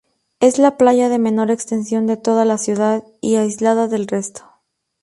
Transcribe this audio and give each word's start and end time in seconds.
Es 0.39 0.57
la 0.57 0.77
playa 0.77 1.09
de 1.09 1.19
menor 1.19 1.51
extensión 1.51 2.07
de 2.07 2.17
toda 2.17 2.43
la 2.43 2.57
ciudad, 2.57 3.03
y 3.21 3.35
aislada 3.35 3.87
del 3.87 4.07
resto. 4.07 4.41